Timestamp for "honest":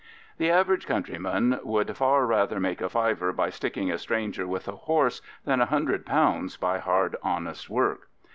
7.21-7.69